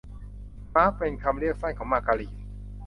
[0.75, 2.35] มาร์ก เป็นคำเรียกสั้นของมาการีน